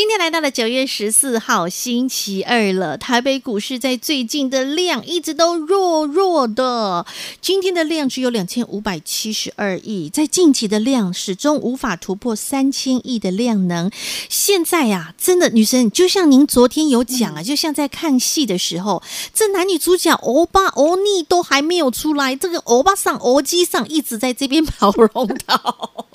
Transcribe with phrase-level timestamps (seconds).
[0.00, 7.04] 今天来到了九月十四号星期二了，台北股市在最近的量一直都弱弱的，
[7.42, 13.90] 今天的量只有两千五百七十二亿，在近期的量始终无法突破三千亿的量能。
[14.30, 19.02] 现在呀、啊，真的女生就像您昨天有讲啊，就像在看戏的时候，
[19.34, 26.06] 这男女主角欧巴欧尼都还没有出来，这个欧巴上欧基上一直在这边跑龙套，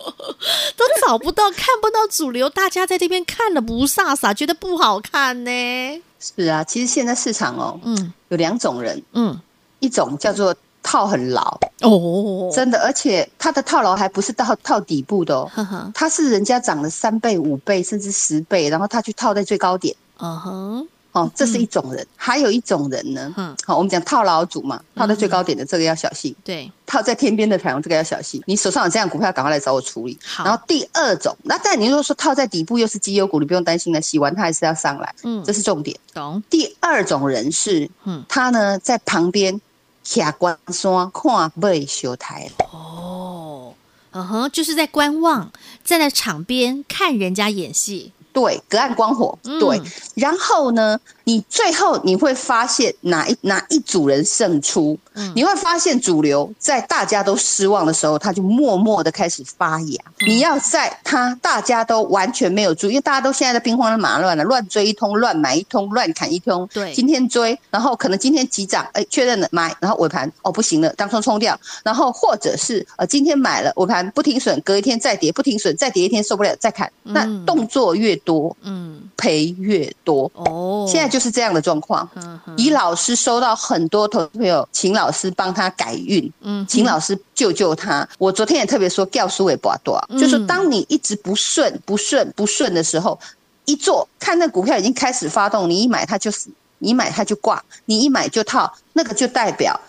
[0.75, 3.61] 都找不到看不到主流，大家在这边看了。
[3.61, 6.01] 不飒飒，觉得不好看呢？
[6.19, 9.39] 是啊，其实现在市场哦，嗯，有两种人，嗯，
[9.79, 15.49] 一种叫做套很牢哦，真的，而且他的套牢还不是到套底部的哦，
[15.93, 20.87] 他是人家涨了三倍、五倍甚至十倍，然后他去套在最高点，嗯哼。
[21.15, 23.33] 哦，这是一种人，嗯、还有一种人呢。
[23.37, 26.29] 嗯，好，我们讲套牢组嘛，套在最高点的这个要小心。
[26.33, 28.43] 嗯、对，套在天边的台湾这个要小心。
[28.45, 30.17] 你手上有这样股票，赶快来找我处理。
[30.25, 35.15] 好，然后第二种，那但你如果说套在底部又是绩优股，你不用担心了，洗完它还是要上来。
[35.23, 35.97] 嗯，这是重点。
[36.13, 36.43] 懂。
[36.49, 39.61] 第二种人是，嗯，他呢在旁边
[40.03, 42.51] 下关山看背修台。
[42.73, 43.73] 哦，
[44.11, 45.49] 嗯哼，就是在观望，
[45.85, 48.11] 站在场边看人家演戏。
[48.35, 49.35] 对，隔岸观火。
[49.59, 54.99] 对，嗯、然后呢，你最后你会发现哪一哪一组人胜出？
[55.13, 60.03] 嗯、你会发现主流在大家都失望的时候，他就默默的开始发芽。
[60.19, 66.67] 嗯、你要在他大家都完全没有注意，因为大家都现在在兵荒马乱了，乱追一通，乱买一通，乱砍一通。
[66.73, 80.85] 对，今天追，然后可能今天急涨，哎，确认了买，然后尾盘哦不行了，当冲冲掉，然后或者是呃今天买了尾盘不停损，隔一天再跌，不停损再跌一天受不了再砍，嗯、那动作越多，嗯，赔越多哦。
[80.89, 82.09] 现在就是这样的状况。
[82.15, 88.05] 嗯，以老师收到很多投资朋友，请老师帮他改运，嗯，请老师救救他。
[88.17, 93.17] 我昨天也特别说，教书也不多，就是当你一直不顺、不顺、不顺的时候，
[93.65, 96.49] 一做看那股票已经开始发动，你一买它就死，
[96.79, 99.79] 你买它就挂，你一买就套，那个就代表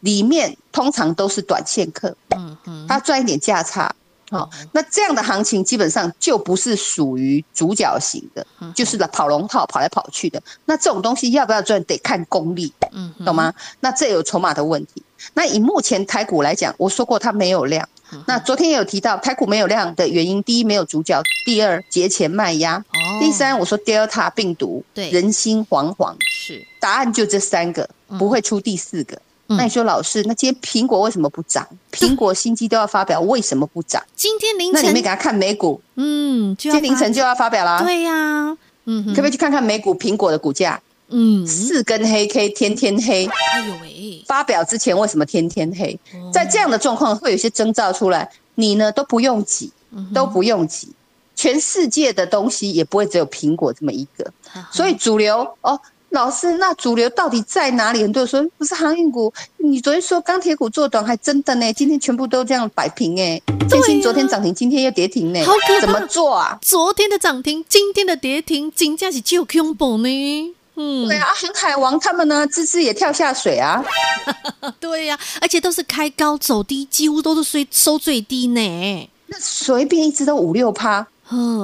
[0.00, 3.94] 里面通常都是短线客，嗯嗯，他赚一点价差。
[4.30, 10.40] 好，那这样的行情基本上就不是属于主角型的，就是跑龙套跑来跑去的。
[10.64, 13.52] 那这种东西要不要赚，得看功力，嗯，懂吗？
[13.80, 15.02] 那这有筹码的问题。
[15.34, 17.86] 那以目前台股来讲，我说过它没有量。
[18.26, 22.82] 那昨天也有提到台股没有量的原因：第一，没有主角；第二，节前卖压；
[23.20, 26.14] 第三，我说 Delta 病毒，对，人心惶惶。
[26.28, 29.20] 是，答案就这三个，不会出第四个。
[29.56, 31.66] 那你说老师，那今天苹果为什么不涨？
[31.90, 34.00] 苹果新机都要发表，为什么不涨？
[34.14, 35.80] 今天凌晨，那你没给他看美股？
[35.96, 37.82] 嗯，今天凌晨就要发表啦。
[37.82, 40.80] 对呀，嗯，可不可以去看看美股苹果的股价？
[41.08, 43.26] 嗯，四根黑 K，天天黑。
[43.26, 44.24] 哎呦喂！
[44.26, 45.98] 发表之前为什么天天黑？
[46.32, 49.72] 在这样的状况会有一些征兆出来，你呢都不用急，
[50.14, 50.88] 都不用急。
[51.34, 54.32] 全世界的东西也不会只有苹果这么一个，
[54.70, 55.80] 所以主流哦。
[56.10, 58.02] 老师，那主流到底在哪里？
[58.02, 61.72] 很多人说不是航运股，你昨天说钢铁股做短，还真的呢。
[61.72, 66.58] 今天全部都这样摆平哎，建兴昨天涨停，今天又跌停呢，好怎么做啊？
[66.60, 70.54] 昨天的涨停，今天的跌停，金价是就恐怖呢。
[70.74, 73.84] 嗯，对啊，航海王他们呢，芝芝也跳下水啊。
[74.80, 79.08] 对呀、啊，而且都是开高走低，几乎都是收收最低呢。
[79.26, 81.06] 那随便一只都五六趴。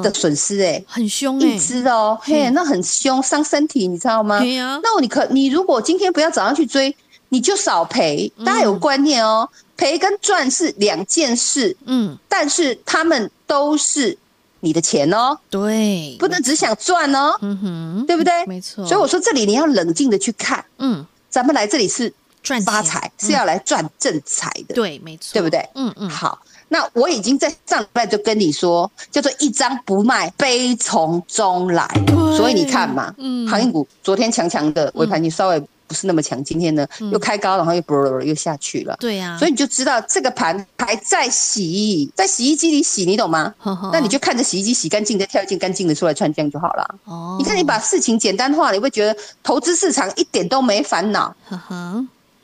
[0.02, 4.38] 的损失哎、欸，很凶一只哦，嘿，嗯、那很凶，伤身体，你知道吗？
[4.40, 6.94] 对啊，那你可，你如果今天不要早上去追，
[7.30, 8.30] 你就少赔。
[8.44, 14.16] 大家有观念哦，赔、嗯、跟赚是两件事，嗯，但是他们都是
[14.60, 18.46] 你的钱哦，对，不能只想赚哦，嗯哼，对不对？
[18.46, 18.86] 没错。
[18.86, 22.12] 所以我说这里你要冷静的去看，嗯，咱们来这里是
[22.42, 25.68] 赚发财，是要来赚正财的，对，没错，对不对？
[25.74, 26.38] 嗯嗯，好。
[26.68, 31.88] 那我已经在上礼拜就跟你说，叫做一张不卖，悲从中来。
[32.36, 38.96] 所以你看嘛，嗯，航运股昨天强强的尾盘，你稍微不是那么强，今天呢又开高，然后又啵又下去了。
[38.98, 43.54] 对呀，所以你就知道这个盘还在洗，在洗衣机里洗，你懂吗？
[43.92, 46.94] 那你就看着洗衣机洗干净，再跳一件干净的出来穿，这样就好了。
[47.04, 51.34] 哦，你看你把事情简单化，你会觉得投资市场一点都没烦恼。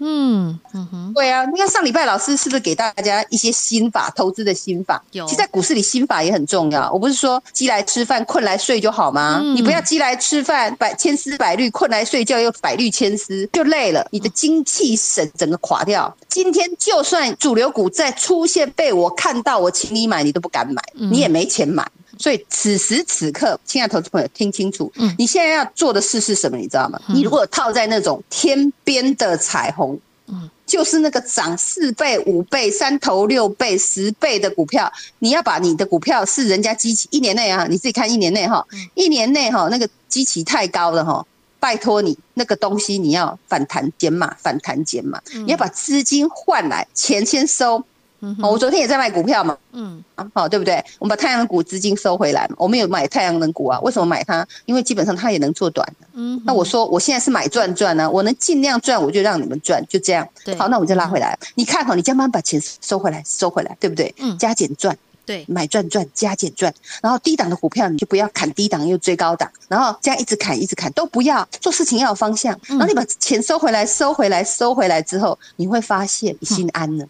[0.04, 5.00] 嗯嗯哼，对啊，你看上礼拜老师是不是给大家一些心法，投资的心法？
[5.12, 6.90] 有，其实在股市里心法也很重要。
[6.92, 9.38] 我不是说鸡来吃饭，困来睡就好吗？
[9.40, 16.12] 嗯、你不要鸡来吃饭，百千丝百虑，困来睡觉又百虑千丝，就累了，你的精气神整个垮掉。
[16.28, 21.86] 今天就算主流股再出现被我看到，我请你买，你都不敢买，你也没钱买。
[22.18, 26.56] 所以此时此刻，亲爱的投资朋友，听清楚，嗯，你现在要做的事是什么？
[26.56, 27.00] 你知道吗？
[27.08, 29.98] 嗯、你如果套在那种天边的彩虹，
[30.28, 41.26] 嗯，就是那个涨四倍、五倍、三头六倍、十倍的股票，你要把你的股票是人家基期一年内啊，你自己看一年内哈，一年内哈那个基期太高了哈，
[41.58, 47.84] 拜托你那个东西你要反弹减码，反弹减码，你要把资金换来，钱先收。
[48.24, 50.02] 嗯，我昨天也在卖股票嘛，嗯，
[50.32, 50.82] 好，对不对？
[51.00, 53.80] 我们把太阳能股资金收回来，我们有买太阳能股啊？
[53.80, 54.46] 为什么买它？
[54.64, 56.06] 因为基本上它也能做短的。
[56.12, 60.26] 嗯，那我说我现在是买赚赚呢，我能尽量赚，我就让你们赚，就这样。
[60.44, 61.36] 对，好，那我就拉回来。
[61.56, 64.14] 你看好，你慢慢把钱收回来，收回来，对不对？
[64.18, 64.96] 嗯，加减赚，
[65.26, 66.72] 对，买赚赚，加减赚。
[67.02, 71.44] 然后低档的股票你就不要砍低档又追高档，然后这样一直砍一直砍都不要。
[71.60, 72.56] 做事情要有方向。
[72.68, 77.04] 然后你把钱收回来，收回来，收回来之后，你会发现你心安了。
[77.04, 77.08] 嗯，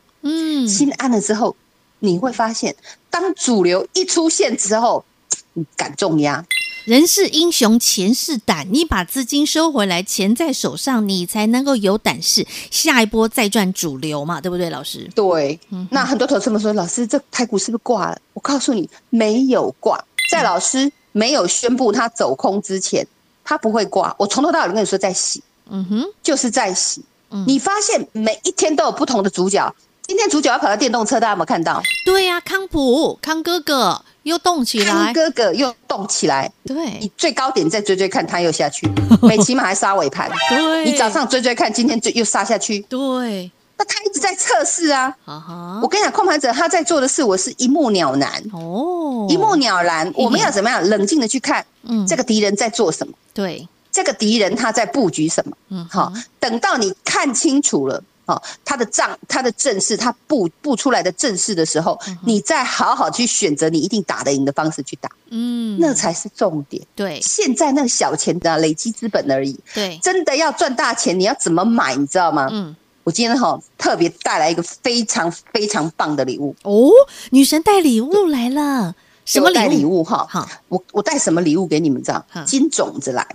[0.69, 1.57] 心安了之后，
[2.01, 2.75] 你会发现，
[3.11, 5.05] 当主流一出现之后，
[5.53, 6.45] 你敢重压。
[6.85, 8.67] 人是英雄，钱是胆。
[8.73, 15.09] 你把资金收回来，钱在手上，你才能够有胆识，下一波再赚主流嘛，对不对，老师？
[15.15, 15.61] 对。
[15.71, 18.19] 嗯、那很多投资们说，老师，这台股是不是挂了？
[18.33, 20.05] 我告诉你，没有挂。
[20.29, 23.07] 在老师没有宣布他走空之前，
[23.45, 24.13] 他不会挂。
[24.19, 25.41] 我从头到尾跟你说，在洗。
[25.71, 27.05] 嗯哼，就是在洗。
[27.31, 29.73] 嗯、你发现每一天都有不同的主角。
[30.13, 31.83] 今天主角要跑到电动车，大家有没有看到？
[32.05, 36.53] 对呀、啊，康普康哥哥又动起来，康哥哥又动起来。
[36.67, 38.87] 对，你最高点再追追看，他又下去，
[39.27, 40.31] 美琪玛还杀尾盘。
[40.51, 42.79] 对，你早上追追看，今天就又杀下去。
[42.81, 45.17] 对，那他一直在测试啊。
[45.25, 48.31] Uh huh、我跟你讲，控盘者他在做的事，我是一目了然。
[48.53, 50.13] 哦，一目了然。
[50.15, 51.65] 我们要怎么样冷静的去看？
[51.85, 53.15] 嗯，这个敌人在做什么？
[53.33, 55.57] 对，这个敌人他在布局什么？
[55.71, 58.05] 嗯，好，等到你看清楚了。
[58.33, 66.83] 哦，他的账，他的阵势，他布布出来的阵势的时候，嗯、你再好好去选择你一定打得赢的方式去打，嗯，那才是重点。
[66.95, 69.59] 对，现在那个小钱的累积资本而已。
[69.75, 71.95] 对，真的要赚大钱，你要怎么买？
[71.95, 72.49] 你知道吗？
[72.51, 72.75] 嗯，
[73.05, 76.91] 我今天哈特别带来一个非常非常棒的礼物哦，
[77.31, 78.95] 女神带礼物来了，
[79.25, 80.03] 什么礼物？
[80.03, 82.03] 哈，好，我我带什么礼物给你们？
[82.03, 82.25] 这样？
[82.47, 83.27] 金种子来。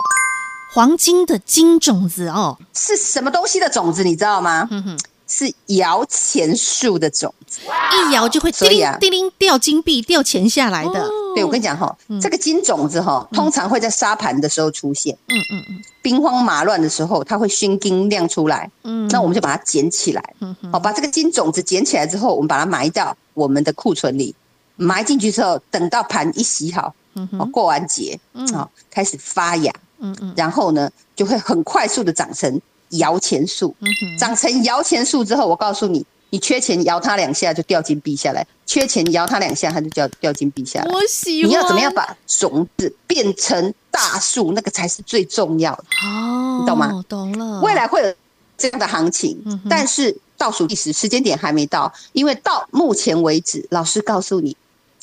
[0.73, 4.03] 黄金的金种子哦，是什么东西的种子？
[4.03, 4.67] 你知道吗？
[4.69, 4.97] 嗯哼，
[5.27, 11.09] 是摇钱树的种子，一摇就会叮铃叮铃掉金币、掉钱下来的。
[11.35, 15.17] 对，我跟你讲哈，这个金种子哈，通常会在沙盘的时候出现。
[15.27, 18.69] 嗯嗯嗯，兵荒马乱的时候，它会熏金亮出来。
[18.83, 20.33] 嗯，那我们就把它捡起来。
[20.39, 24.35] 嗯哼，好，把这个金种子捡起来之后，我们把它埋到我们的库存里。
[24.75, 29.73] 埋进去之后，等到盘一洗好，嗯哼，过完节，嗯，好，开始发芽。
[29.99, 33.75] 嗯嗯，然后呢，就会很快速的长成摇钱树。
[33.79, 40.93] 嗯哼，长成摇钱树之后，我告诉你，你缺钱摇它两下就掉金币下来，缺钱摇它两下它就掉掉金币下来。
[40.93, 41.49] 我喜欢。
[41.49, 45.83] 你要怎么样把种子变成大树，那个才是最重要的。
[46.05, 47.03] 哦，你懂吗？
[47.07, 47.61] 懂了。
[47.61, 48.13] 未来会有
[48.57, 54.55] 这样的行情，嗯、但是倒数计时时间点还没到，因为到目前为止，老师告诉你。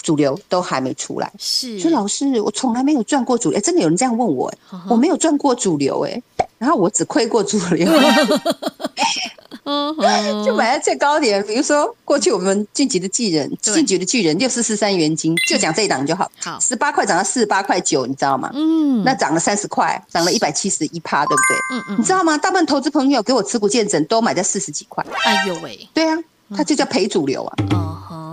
[0.04, 1.80] 主流都还没出来，是。
[1.80, 6.22] 说老师，我从来没有赚过主流，真的有人这样问我，哎，我没有赚过主流，哎，
[6.58, 7.90] 然后我只亏过主流，
[10.44, 11.42] 就买在最高点。
[11.46, 16.30] 比如说，过去我们晋级的巨人，晋级的巨人六四四三元金，就讲这一档就好。
[16.42, 18.50] 好，十八块涨到四十八块九，你知道吗？
[18.52, 21.56] 嗯，那涨了三十块，涨了一百七十一趴，对不对？
[21.70, 22.36] 嗯嗯，你知道吗？
[22.36, 25.02] 大部分投资朋友给我持股见证都买在四十几块。
[25.24, 26.18] 哎呦喂，对啊，
[26.54, 27.56] 它就叫赔主流啊。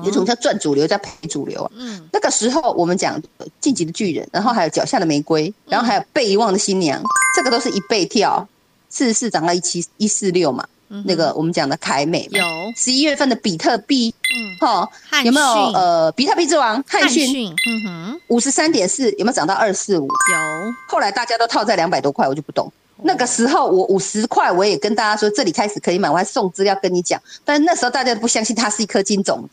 [0.04, 1.72] 有种叫赚主流，叫赔主流啊。
[1.76, 3.22] 嗯，那个时候我们讲
[3.60, 7.02] 晋级的巨人，然后还有脚下的玫瑰，然后还有被遗忘的新娘，
[7.36, 8.48] 这个都是一倍跳，
[8.90, 10.66] 四十四涨到一七一四六嘛。
[11.06, 12.42] 那个我们讲的凯美有
[12.76, 14.90] 十一月份的比特币，嗯，哈，
[15.24, 17.48] 有没有呃比特币之王汉讯？
[17.50, 20.06] 嗯哼，五十三点四有没有涨到二四五？
[20.06, 20.74] 有。
[20.90, 22.70] 后来大家都套在两百多块，我就不懂。
[23.04, 29.50] 那个时候我五十块，我也跟大家说这里开始可以买，我还送资料跟你讲，但是那时候大家都不相信它是一颗金种。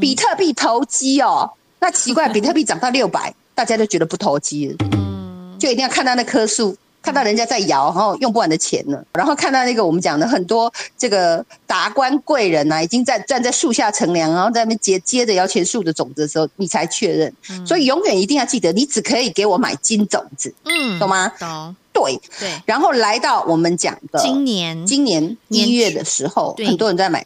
[0.00, 17.32] 比特币投机哦，那奇怪，比特币涨到六百，大家都觉得不投机了，嗯，就一定要看到那棵树看到人家在摇，然后用不完的钱呢，然后看到那个我们讲的很多这个达官贵人呐、啊，已经在站在树下乘凉，然后在那边接接着摇钱树的种子的时候，你才确认。
[17.48, 21.32] 嗯、所以永远一定要记得，你只可以给我买金种子，嗯，懂吗？
[21.38, 21.74] 懂。
[21.92, 22.50] 对对。
[22.66, 27.24] 然后来到我们讲的今年今年一月的时候，很多人在买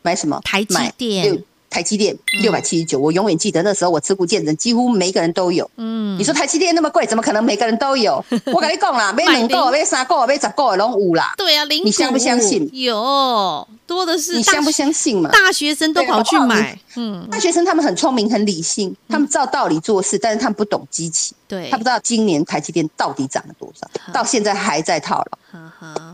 [0.00, 0.40] 买什么？
[0.42, 1.44] 台积电。
[1.70, 5.70] 台积电六百七十九，我永远记得那时候我持股见证，几乎每个人都有。
[5.76, 8.22] 嗯，你说台积电那么贵，怎么可能每个人都有？
[8.52, 11.32] 我跟你讲啦，买两个、买三个、买十个拢有啦。
[11.36, 12.68] 对啊，你相不相信？
[12.72, 14.36] 有多的是。
[14.36, 15.28] 你相不相信嘛？
[15.30, 16.78] 大学生都跑去买。
[16.96, 21.34] 嗯，大学生他们很聪明、很理性，他们照道理做事，但是他们不懂机器。
[21.46, 25.38] 对，他不知道今年台积电到底涨了多少，到现在还在套牢。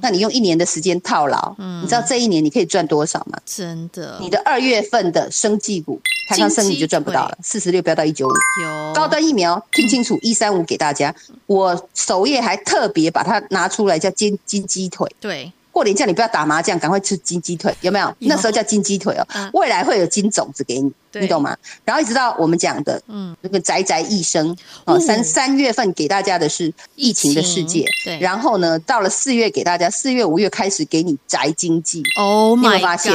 [0.01, 3.39] 那你用一年的时间套牢，你知道这一年你可以赚多少吗？
[3.45, 8.31] 真的，你的二月份的生技股，台上生你就赚不到了，四十六飙到一九五。
[8.63, 11.15] 有高端疫苗，听清楚，一三五给大家。
[11.47, 15.11] 我首页还特别把它拿出来，叫金金鸡腿。
[15.21, 15.53] 对。
[15.77, 18.07] 过年叫你不要打麻将，赶快吃金鸡腿，有没有？
[18.21, 18.31] 有。
[18.31, 21.57] 那时候叫金鸡腿哦，嗯、未来会有金种子给你，对你懂吗？
[21.85, 28.19] 然后一直到我们讲的，嗯，那个宅宅一生哦，三三月份给大家的是疫情的世界，对。
[28.19, 33.13] 然后呢，到了四月给大家，四月五月开始给你宅经济，Oh my God，你有没有发现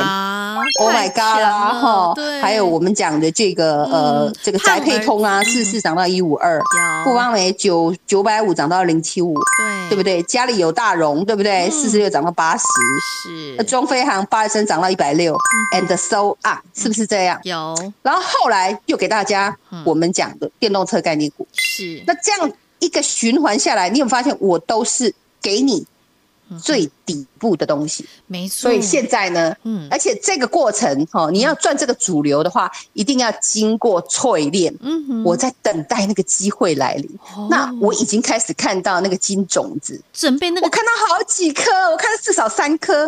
[0.80, 2.42] ？Oh my God 啦，哈，对。
[2.42, 6.62] 还有我们讲的这个呃，嗯、这个宅配通啊，四四涨到一五二，
[7.04, 10.24] 富邦美九九百五涨到零七五，对，对不对？
[10.24, 11.70] 家里有大荣，对不对？
[11.70, 12.56] 四十六涨到八。
[12.56, 12.64] 十
[13.24, 15.36] 是，中飞航八升涨到一百六
[15.74, 17.40] ，and so on，是不是这样？
[17.44, 22.04] 有，然后后来又给大家我们讲的电动车概念股，是。
[22.06, 25.86] 那这样一个循环下来，你有发现我都是给你
[26.60, 28.62] 最底部的东西，没错。
[28.62, 34.76] 所以现在呢，嗯，而且这个过程哈，你要赚这个主流的话，一定要经过淬炼。
[34.82, 37.10] 嗯哼，我在等待那个机会来临。
[37.50, 43.08] 那我已经开始看到那个金种子，准备那个，我看到好几颗，我看到至少三颗。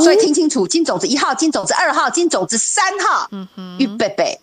[0.00, 3.28] 所以听清楚，金种子一号，金种子二号，金种子三号。
[3.30, 4.38] 嗯哼，预备备。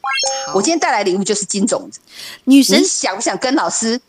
[0.54, 2.00] 我今天带来礼物就是金种子。
[2.46, 4.00] 女神，想不想跟老师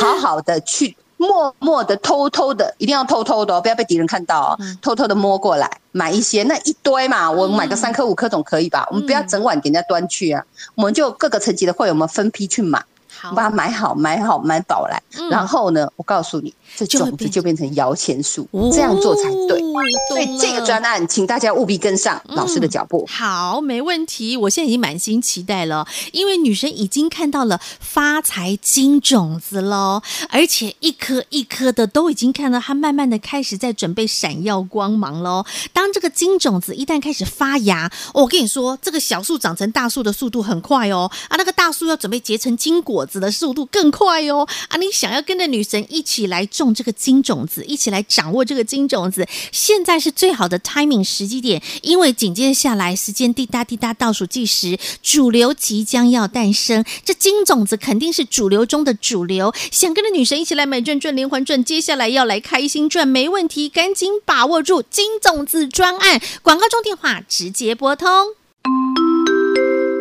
[0.00, 0.96] 好好的去？
[1.20, 4.56] 默默的、偷偷的，一定要偷偷的哦，不要被敌人看到哦。
[4.58, 8.84] 嗯、偷偷的摸过来，买一些，那一堆嘛，我买个三颗、五颗总可以吧？
[8.84, 12.82] 嗯、我们不要整晚给人家端去啊，嗯、我们就各个层级的会员，我们分批去买。
[13.20, 15.02] 好把它买好，买好，买饱来。
[15.18, 19.60] 嗯、然后呢，我告诉你，这种子就变成摇钱树，这样做才对。
[19.60, 19.74] 哦、
[20.08, 23.04] 所以这个专案，请大家务必跟上老师的脚步。
[23.06, 24.36] 嗯、好，没问题。
[24.36, 35.44] 我现在已经满心期待了，因为女神已经看到了发财金种子喽，而且一颗一颗的都已经看到它慢慢的开始在准备闪耀光芒喽。
[35.72, 41.10] 当这个金种子一旦开始发芽，我跟你说，这个小树长成大树的速度很快哦。
[41.28, 43.20] 啊，那个大树要准备结成金果子。
[43.20, 44.48] 的速度更快哦！
[44.68, 59.52] 啊，你想要跟着女神一起来种这个金种子，一起来掌握这个金种子，现在是最好的 timing 时机点，因为紧接下来时间滴答滴答倒数计时，主流即将要诞生，这金种子肯定是主流中的主流。
[59.70, 68.08] 想跟着女神一起来买赚赚连环赚，接下来要来开心赚，没问题，赶紧把握住金种子专案，广告中电话直接拨通。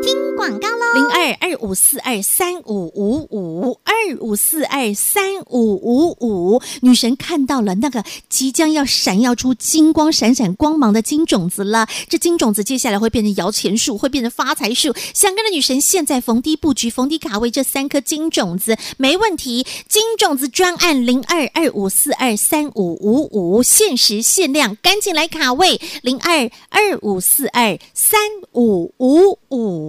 [0.01, 11.87] 听广告喽，零二二五四二三五五五二五四二三五五五，女神看到了那个即将要闪耀出金光闪闪光芒的金种子了。
[12.07, 14.93] 这金种子接下来会变成摇钱树，会变成发财树。
[15.13, 19.65] 想跟着女神现在逢低布局、逢低卡位这三颗金种子，没问题。
[19.87, 28.19] 金种子专案零二二五四二三五五五，限时限量，赶紧来卡位零二二五四二三
[28.53, 29.88] 五五五。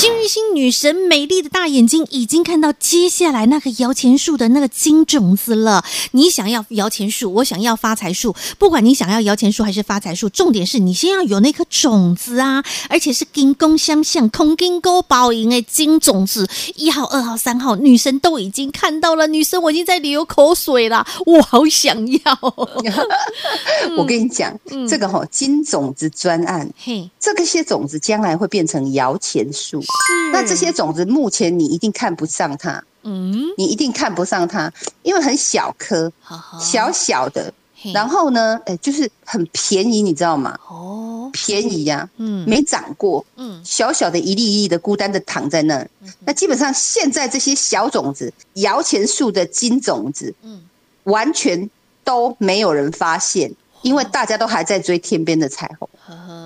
[0.00, 5.84] 幸运星女神美丽的大眼睛已经看到接下来那个摇钱树的那个金种子了。
[6.12, 8.34] 你想要摇钱树，我想要发财树。
[8.58, 16.48] 不管你想要摇钱树还是发财树，重点是你先要有那颗种子啊，而且是金光相向、空金勾包赢的金种子。
[16.76, 22.38] 一号、二号、三号，女神都已经看到了，女神我已经在流口水了，我好想要。
[23.98, 29.84] 我跟你讲，嗯、这个哈、哦、金种子专案，嘿，这个些种子将来会变成摇钱树。
[29.90, 36.58] 是，那这些种子目前你一定看不上它，嗯，你一定看不上它，因为很小颗，好好。
[36.60, 37.52] 小小的，
[37.92, 40.58] 然后呢，哎，就是很便宜，你知道吗？
[40.68, 45.88] 哦，便宜呀、啊，嗯，没长过，嗯，小小的一粒一粒的，孤单的躺在那儿。
[46.02, 50.62] 嗯、那基本上现在这些小种子，摇钱树的金种子，嗯，
[51.04, 51.68] 完全
[52.04, 53.52] 都没有人发现。
[53.82, 55.88] 因为大家都还在追天边的彩虹，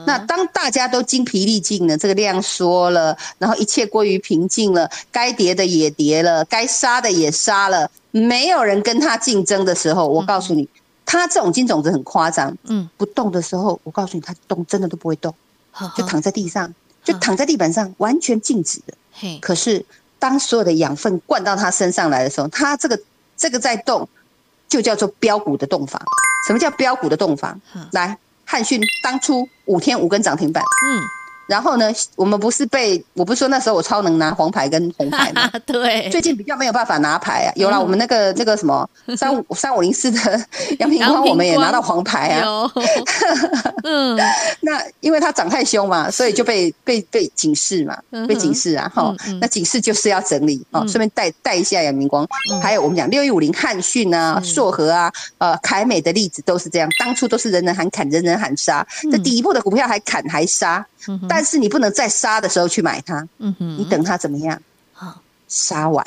[0.06, 10.68] 那当大家都精疲力尽了，这个量缩了，然后一切归于平静了，该跌的也跌了，该杀的也杀了，没有人跟他竞争的时候，我告诉你，
[11.04, 15.34] 他这种金种子很夸张，嗯，不动的时候，我告诉你，他动真的都不会动，
[15.96, 16.72] 就躺在地上，
[17.02, 18.94] 就躺在地板上，完全静止的。
[19.40, 19.84] 可是
[20.18, 23.00] 当所有的养分灌到他身上来的时候，他这个
[23.36, 24.08] 这个在动，
[24.74, 26.02] 就叫做标股的洞房。
[26.48, 27.56] 什么叫标股的动法？
[27.76, 30.60] 嗯、来，汉讯当初五天五根涨停板。
[30.62, 31.00] 嗯，
[31.46, 35.50] 然后呢，我们不是被我不是说那时候我超能拿黄牌跟红牌吗？
[35.66, 37.52] 对，最近比较没有办法拿牌啊。
[37.56, 40.46] 有了，我们那个那个什么 三五三五零四的
[40.80, 42.70] 杨明光，我们也拿到黄牌啊。
[43.82, 44.18] 嗯，
[44.60, 48.90] 那因为它涨太凶嘛，所以就被被被警示嘛，被警示啊。
[48.94, 52.26] 哈，那警示就是要整理哦，顺便带带一下杨明光，
[52.62, 60.84] 还有我们讲六一五零汉讯啊、硕和啊、呃凯美的例子都是这样，当初都是人人喊砍，人人喊杀，这底部的股票还砍还杀，
[61.34, 63.26] 但是你不能在杀的时候去买它，
[63.58, 64.56] 你等它怎么样？
[65.48, 66.06] 杀完。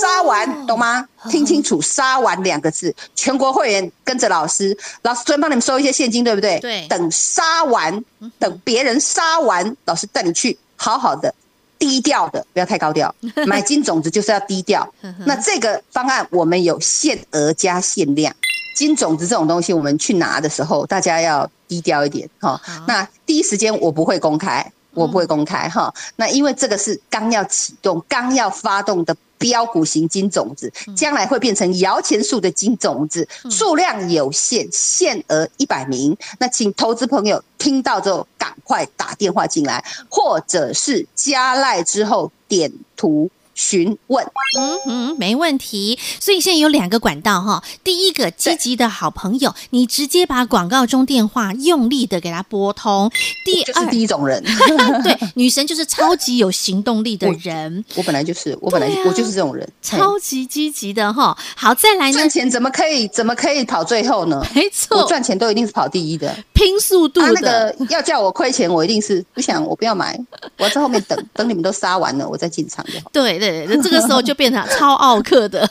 [0.00, 1.06] 杀完懂吗？
[1.30, 6.58] 听清楚，杀完两个字，全国会员跟着老师，老师专门帮你们收一些现金，对不对？
[6.58, 6.86] 对。
[6.88, 8.04] 等杀完，
[8.38, 11.32] 等别人杀完，老师带你去好好的，
[11.78, 13.14] 低调的，不要太高调。
[13.46, 14.88] 买金种子就是要低调。
[15.24, 18.34] 那这个方案我们有限额加限量，
[18.76, 22.60] 金种子这种东西，我们去拿的时候，大家要低调一点哈。
[22.86, 25.92] 那第一时间我不会公开，我不会公开哈。
[26.16, 29.16] 那因为这个是刚要启动、刚要发动的。
[29.38, 36.16] 标股型金种子，将来会变成摇钱树的金种子，数量有限，限额一百名。
[36.38, 43.28] 那请投资朋友听到之后，赶快打电话进来，或者是加赖之后点图。
[43.56, 44.24] 询问，
[44.56, 45.98] 嗯哼，没问题。
[46.20, 47.64] 所以现在有两个管道哈。
[47.82, 53.10] 第一个积极的好朋友，你直接把广告中电话用力的给他拨通。
[53.44, 54.44] 第二，就是第一种人，
[55.02, 57.82] 对，女神就是超级有行动力的人。
[57.96, 61.36] 我，我本来就是，我本来、啊、我就是这种人，超级积极的哈。
[61.56, 64.44] 好，再来呢，赚钱怎么可以怎么可以跑最后呢？
[64.54, 67.32] 没错，我赚钱都一定是跑第一的，拼速度的。
[67.32, 70.18] 那个要叫我亏钱，我一定是不想，我不要买，
[70.58, 73.10] 我要在后面等 等你们都杀完了，我再进场就好。
[73.12, 73.45] 对。
[73.82, 75.68] 这个时候就变成超奥克的，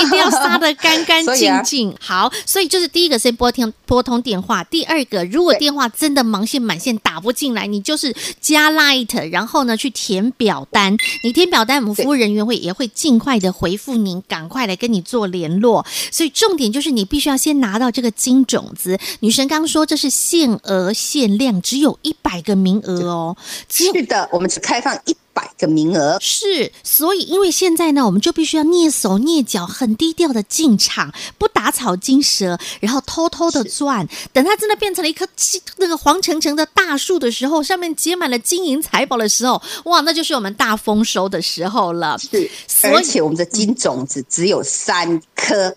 [0.00, 1.90] 一定要杀的干干净净。
[1.92, 10.96] 啊、好，所以就是第一个先拨听拨通电话，第二个如果电话真的忙线满线打不进来，你就是加 Light，然后呢去填表单。
[11.22, 15.84] 你填表单，我们服务人员会也会尽快的回复您，赶快来跟你做联络。
[16.10, 18.98] 所以重点就是你必须要先拿到这个金种子。
[19.20, 23.36] 女神刚说这是限额限量，只有一百个名额哦。
[23.68, 25.16] 是的，我们只开放一。
[25.36, 26.16] 百个名额。
[26.18, 34.08] 是，所以因为现在呢，我们就必须要蹑手蹑脚，很低调的进场，不打草惊蛇，然后偷偷的赚。
[34.10, 35.28] 是等它真的变成了一棵
[35.76, 42.16] 那个黄澄澄的大树的时候，上面结满了金银财宝的时候，哇，那就是我们大丰收的时候了。
[42.18, 45.68] 是，所而且我们的金种子只有三颗。
[45.68, 45.72] 哇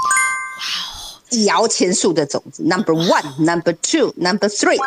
[1.46, 4.80] 摇钱树的种子，Number one，Number two，Number three，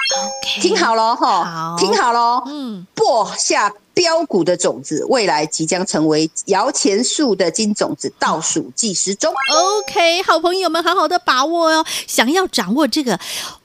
[0.60, 9.32] 听好了哈，听好了，嗯，播下标股的种子，未来即将成为摇钱树的金种子，倒数计时中。
[9.54, 13.18] OK，好朋友们，好好的把握哦，想要掌握这个。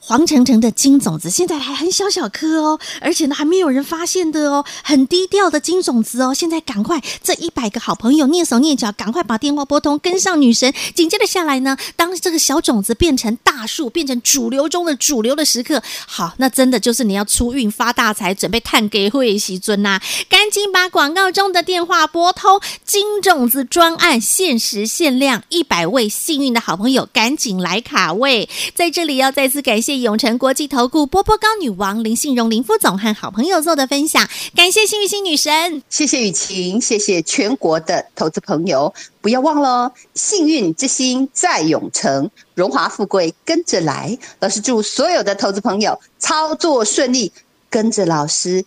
[0.07, 6.33] 黄澄澄的金种子，现在还很小小颗哦，而且呢还没有人发现的哦，很低调的金种子哦。
[6.33, 10.73] 现在赶快，这一百个好朋友蹑手蹑脚，赶快把电话拨通，跟上女神。
[10.95, 28.47] 紧接着下来呢，当这个小种子变成大树，变成主流中的主流的时刻，好，那真的就是你要出运发大财，准备探给会席尊呐，赶紧把广告中的电话拨通，金种子专案限时限量一百位幸运的好朋友，赶紧来卡位。
[28.73, 29.96] 在这里要再次感谢。
[30.01, 44.17] 永诚国际投顾波波高女王林信荣林副总和好朋友做的分享，感谢幸运星女神，谢谢雨晴，谢谢全国的投资朋友，不要忘了，幸运之星在永诚，荣华富贵跟着来。
[44.39, 47.31] 老师祝所有的投资朋友操作顺利，
[47.69, 48.63] 跟着老师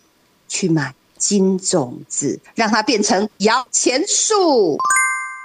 [0.47, 4.77] 去买金种子，让它变成摇钱树。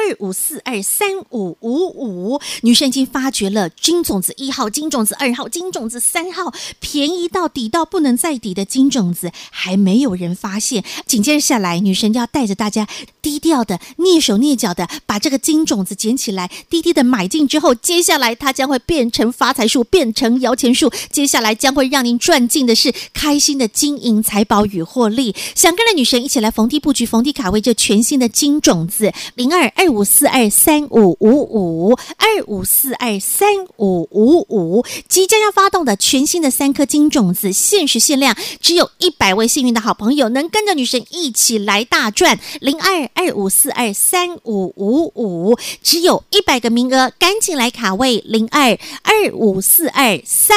[0.00, 10.82] 二五四二三五五五，女生已经发觉了金种子一号、金种子二号、金种子三号，便宜到底到不能再底的金种子还没有人发现。
[11.06, 12.88] 紧接着下来，女生就要带着大家
[13.20, 20.90] 低调的、蹑手蹑脚的把这个金种子捡起来，低低的买进之后，接下来它将会变成发财树，变成摇钱树。
[21.10, 25.34] 接下来将会让您赚进的是开心的金银财宝与获利。
[25.54, 48.70] 想跟着女神一起来逢低布局，逢低卡位这全新的金种子，零二二五四二三五五五二五四二三五五五，即将要发动的全新的三颗金种子，限时限量，只有一百位幸运的好朋友能跟着女神一起来大赚，零二二五四二三五五五，只有一百个名额，赶紧来卡位，零二
[49.02, 50.56] 二五四二三